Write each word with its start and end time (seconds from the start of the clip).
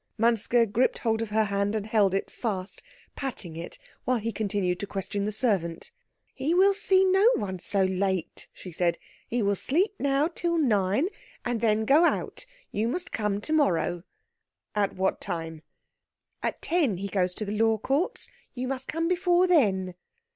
Manske 0.17 0.65
gripped 0.71 0.97
hold 0.97 1.21
of 1.21 1.29
her 1.29 1.43
hand 1.43 1.75
and 1.75 1.85
held 1.85 2.15
it 2.15 2.31
fast, 2.31 2.81
patting 3.15 3.55
it 3.55 3.77
while 4.03 4.17
he 4.17 4.31
continued 4.31 4.79
to 4.79 4.87
question 4.87 5.25
the 5.25 5.31
servant. 5.31 5.91
"He 6.33 6.55
will 6.55 6.73
see 6.73 7.05
no 7.05 7.29
one 7.35 7.59
so 7.59 7.83
late," 7.83 8.47
she 8.51 8.71
said. 8.71 8.97
"He 9.29 9.43
will 9.43 9.53
sleep 9.55 9.93
now 9.99 10.27
till 10.27 10.57
nine, 10.57 11.09
and 11.45 11.61
then 11.61 11.85
go 11.85 12.03
out. 12.03 12.47
You 12.71 12.87
must 12.87 13.11
come 13.11 13.39
to 13.41 13.53
morrow." 13.53 14.01
"At 14.73 14.95
what 14.95 15.21
time?" 15.21 15.61
"At 16.41 16.63
ten 16.63 16.97
he 16.97 17.07
goes 17.07 17.35
to 17.35 17.45
the 17.45 17.55
Law 17.55 17.77
Courts. 17.77 18.27
You 18.55 18.67
must 18.69 18.87
come 18.87 19.07
before 19.07 19.45
then." 19.45 19.93